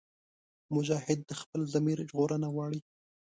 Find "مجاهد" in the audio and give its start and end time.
0.75-1.19